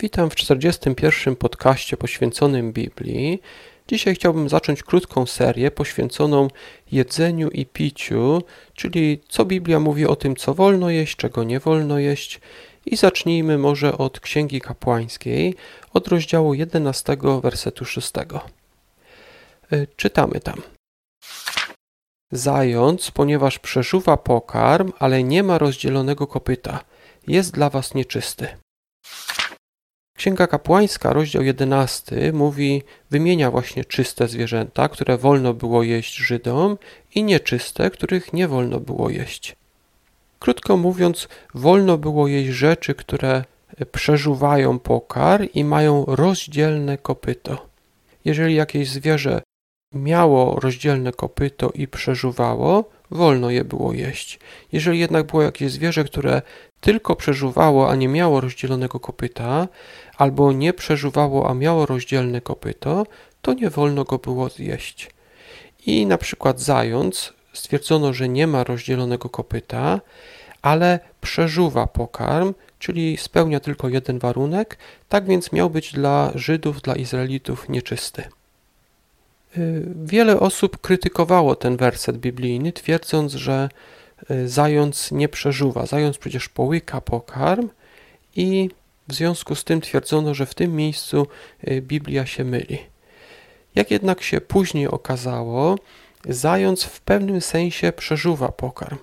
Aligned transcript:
Witam 0.00 0.30
w 0.30 0.34
41. 0.34 1.36
podcaście 1.36 1.96
poświęconym 1.96 2.72
Biblii. 2.72 3.42
Dzisiaj 3.88 4.14
chciałbym 4.14 4.48
zacząć 4.48 4.82
krótką 4.82 5.26
serię 5.26 5.70
poświęconą 5.70 6.48
jedzeniu 6.92 7.48
i 7.48 7.66
piciu, 7.66 8.42
czyli 8.74 9.20
co 9.28 9.44
Biblia 9.44 9.80
mówi 9.80 10.06
o 10.06 10.16
tym, 10.16 10.36
co 10.36 10.54
wolno 10.54 10.90
jeść, 10.90 11.16
czego 11.16 11.44
nie 11.44 11.60
wolno 11.60 11.98
jeść. 11.98 12.40
I 12.86 12.96
zacznijmy 12.96 13.58
może 13.58 13.98
od 13.98 14.20
Księgi 14.20 14.60
Kapłańskiej, 14.60 15.54
od 15.92 16.08
rozdziału 16.08 16.54
11, 16.54 17.16
wersetu 17.42 17.84
6. 17.84 18.12
Y, 19.72 19.86
czytamy 19.96 20.40
tam. 20.40 20.62
Zając, 22.32 23.10
ponieważ 23.10 23.58
przeżuwa 23.58 24.16
pokarm, 24.16 24.92
ale 24.98 25.22
nie 25.22 25.42
ma 25.42 25.58
rozdzielonego 25.58 26.26
kopyta, 26.26 26.84
jest 27.26 27.52
dla 27.52 27.70
was 27.70 27.94
nieczysty. 27.94 28.48
Księga 30.20 30.46
Kapłańska, 30.46 31.12
rozdział 31.12 31.42
11, 31.42 32.32
mówi, 32.32 32.82
wymienia 33.10 33.50
właśnie 33.50 33.84
czyste 33.84 34.28
zwierzęta, 34.28 34.88
które 34.88 35.18
wolno 35.18 35.54
było 35.54 35.82
jeść 35.82 36.16
Żydom 36.16 36.78
i 37.14 37.24
nieczyste, 37.24 37.90
których 37.90 38.32
nie 38.32 38.48
wolno 38.48 38.80
było 38.80 39.10
jeść. 39.10 39.56
Krótko 40.38 40.76
mówiąc, 40.76 41.28
wolno 41.54 41.98
było 41.98 42.28
jeść 42.28 42.48
rzeczy, 42.48 42.94
które 42.94 43.44
przeżuwają 43.92 44.78
pokar 44.78 45.48
i 45.54 45.64
mają 45.64 46.04
rozdzielne 46.08 46.98
kopyto. 46.98 47.66
Jeżeli 48.24 48.54
jakieś 48.54 48.88
zwierzę 48.88 49.42
miało 49.92 50.60
rozdzielne 50.60 51.12
kopyto 51.12 51.70
i 51.74 51.88
przeżuwało, 51.88 52.84
wolno 53.10 53.50
je 53.50 53.64
było 53.64 53.92
jeść. 53.92 54.38
Jeżeli 54.72 54.98
jednak 54.98 55.26
było 55.26 55.42
jakieś 55.42 55.72
zwierzę, 55.72 56.04
które 56.04 56.42
tylko 56.80 57.16
przeżuwało, 57.16 57.90
a 57.90 57.94
nie 57.94 58.08
miało 58.08 58.40
rozdzielonego 58.40 59.00
kopyta, 59.00 59.68
albo 60.16 60.52
nie 60.52 60.72
przeżuwało, 60.72 61.50
a 61.50 61.54
miało 61.54 61.86
rozdzielne 61.86 62.40
kopyto, 62.40 63.06
to 63.42 63.54
nie 63.54 63.70
wolno 63.70 64.04
go 64.04 64.18
było 64.18 64.48
zjeść. 64.48 65.10
I 65.86 66.06
na 66.06 66.18
przykład 66.18 66.60
zając 66.60 67.32
stwierdzono, 67.52 68.12
że 68.12 68.28
nie 68.28 68.46
ma 68.46 68.64
rozdzielonego 68.64 69.28
kopyta, 69.28 70.00
ale 70.62 71.00
przeżuwa 71.20 71.86
pokarm, 71.86 72.54
czyli 72.78 73.16
spełnia 73.16 73.60
tylko 73.60 73.88
jeden 73.88 74.18
warunek, 74.18 74.78
tak 75.08 75.26
więc 75.26 75.52
miał 75.52 75.70
być 75.70 75.92
dla 75.92 76.32
Żydów, 76.34 76.82
dla 76.82 76.94
Izraelitów 76.94 77.68
nieczysty. 77.68 78.24
Y, 79.58 79.86
wiele 80.04 80.40
osób 80.40 80.80
krytykowało 80.80 81.56
ten 81.56 81.76
werset 81.76 82.18
biblijny, 82.18 82.72
twierdząc, 82.72 83.32
że 83.32 83.68
y, 84.30 84.48
zając 84.48 85.12
nie 85.12 85.28
przeżuwa. 85.28 85.86
Zając 85.86 86.18
przecież 86.18 86.48
połyka 86.48 87.00
pokarm 87.00 87.68
i 88.36 88.70
w 89.08 89.14
związku 89.14 89.54
z 89.54 89.64
tym 89.64 89.80
twierdzono, 89.80 90.34
że 90.34 90.46
w 90.46 90.54
tym 90.54 90.76
miejscu 90.76 91.26
y, 91.68 91.82
Biblia 91.82 92.26
się 92.26 92.44
myli. 92.44 92.78
Jak 93.74 93.90
jednak 93.90 94.22
się 94.22 94.40
później 94.40 94.88
okazało, 94.88 95.78
zając 96.28 96.84
w 96.84 97.00
pewnym 97.00 97.40
sensie 97.40 97.92
przeżuwa 97.92 98.48
pokarm. 98.48 98.98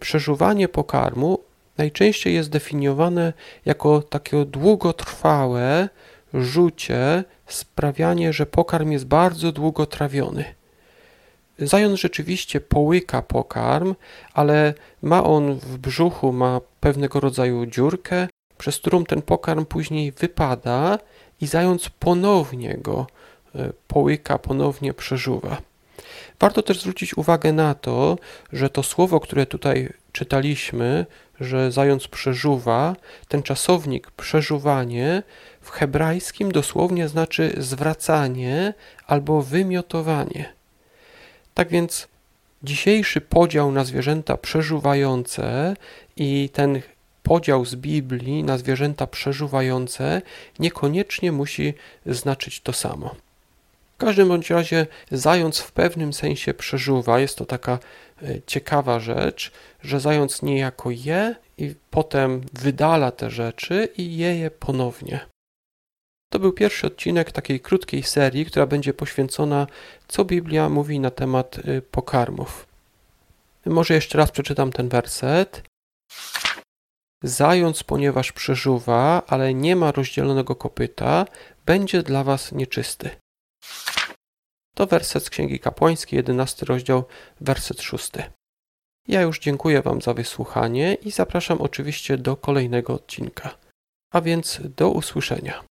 Przeżuwanie 0.00 0.68
pokarmu 0.68 1.38
najczęściej 1.78 2.34
jest 2.34 2.50
definiowane 2.50 3.32
jako 3.64 4.02
takie 4.02 4.44
długotrwałe 4.44 5.88
rzucie 6.34 7.24
sprawianie, 7.46 8.32
że 8.32 8.46
pokarm 8.46 8.90
jest 8.90 9.06
bardzo 9.06 9.52
długo 9.52 9.86
trawiony. 9.86 10.44
Zając 11.58 12.00
rzeczywiście 12.00 12.60
połyka 12.60 13.22
pokarm, 13.22 13.94
ale 14.34 14.74
ma 15.02 15.24
on 15.24 15.54
w 15.54 15.78
brzuchu 15.78 16.32
ma 16.32 16.60
pewnego 16.80 17.20
rodzaju 17.20 17.66
dziurkę, 17.66 18.28
przez 18.58 18.78
którą 18.78 19.04
ten 19.04 19.22
pokarm 19.22 19.64
później 19.64 20.12
wypada 20.12 20.98
i 21.40 21.46
zając 21.46 21.88
ponownie 21.88 22.78
go 22.78 23.06
e, 23.54 23.72
połyka, 23.88 24.38
ponownie 24.38 24.94
przeżuwa. 24.94 25.69
Warto 26.40 26.62
też 26.62 26.80
zwrócić 26.80 27.16
uwagę 27.16 27.52
na 27.52 27.74
to, 27.74 28.18
że 28.52 28.70
to 28.70 28.82
słowo, 28.82 29.20
które 29.20 29.46
tutaj 29.46 29.92
czytaliśmy, 30.12 31.06
że 31.40 31.72
zając 31.72 32.08
przeżuwa, 32.08 32.96
ten 33.28 33.42
czasownik 33.42 34.10
przeżuwanie 34.10 35.22
w 35.60 35.70
hebrajskim 35.70 36.52
dosłownie 36.52 37.08
znaczy 37.08 37.54
zwracanie 37.58 38.74
albo 39.06 39.42
wymiotowanie. 39.42 40.52
Tak 41.54 41.68
więc 41.68 42.08
dzisiejszy 42.62 43.20
podział 43.20 43.72
na 43.72 43.84
zwierzęta 43.84 44.36
przeżuwające 44.36 45.76
i 46.16 46.48
ten 46.52 46.80
podział 47.22 47.64
z 47.64 47.74
Biblii 47.74 48.44
na 48.44 48.58
zwierzęta 48.58 49.06
przeżuwające 49.06 50.22
niekoniecznie 50.58 51.32
musi 51.32 51.74
znaczyć 52.06 52.60
to 52.60 52.72
samo. 52.72 53.14
Każdym 54.00 54.28
bądź 54.28 54.50
razie 54.50 54.86
zając 55.10 55.58
w 55.58 55.72
pewnym 55.72 56.12
sensie 56.12 56.54
przeżuwa. 56.54 57.20
Jest 57.20 57.38
to 57.38 57.46
taka 57.46 57.78
e, 58.22 58.42
ciekawa 58.46 59.00
rzecz, 59.00 59.52
że 59.82 60.00
zając 60.00 60.42
niejako 60.42 60.90
je 60.90 61.34
i 61.58 61.74
potem 61.90 62.40
wydala 62.52 63.10
te 63.10 63.30
rzeczy 63.30 63.88
i 63.96 64.16
je 64.16 64.38
je 64.38 64.50
ponownie. 64.50 65.20
To 66.32 66.38
był 66.38 66.52
pierwszy 66.52 66.86
odcinek 66.86 67.32
takiej 67.32 67.60
krótkiej 67.60 68.02
serii, 68.02 68.46
która 68.46 68.66
będzie 68.66 68.94
poświęcona, 68.94 69.66
co 70.08 70.24
Biblia 70.24 70.68
mówi 70.68 71.00
na 71.00 71.10
temat 71.10 71.58
y, 71.58 71.82
pokarmów. 71.82 72.66
Może 73.66 73.94
jeszcze 73.94 74.18
raz 74.18 74.30
przeczytam 74.30 74.72
ten 74.72 74.88
werset. 74.88 75.62
Zając, 77.22 77.82
ponieważ 77.82 78.32
przeżuwa, 78.32 79.22
ale 79.26 79.54
nie 79.54 79.76
ma 79.76 79.92
rozdzielonego 79.92 80.56
kopyta, 80.56 81.26
będzie 81.66 82.02
dla 82.02 82.24
was 82.24 82.52
nieczysty. 82.52 83.10
To 84.74 84.86
werset 84.86 85.24
z 85.24 85.30
Księgi 85.30 85.58
Kapłańskiej, 85.58 86.16
11 86.16 86.66
rozdział, 86.66 87.04
werset 87.40 87.82
6. 87.82 88.10
Ja 89.08 89.22
już 89.22 89.38
dziękuję 89.38 89.82
Wam 89.82 90.02
za 90.02 90.14
wysłuchanie 90.14 90.94
i 90.94 91.10
zapraszam 91.10 91.60
oczywiście 91.60 92.18
do 92.18 92.36
kolejnego 92.36 92.94
odcinka. 92.94 93.58
A 94.12 94.20
więc 94.20 94.60
do 94.76 94.90
usłyszenia. 94.90 95.64